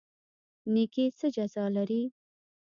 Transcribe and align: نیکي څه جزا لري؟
نیکي 0.73 1.05
څه 1.17 1.27
جزا 1.35 1.65
لري؟ 1.75 2.01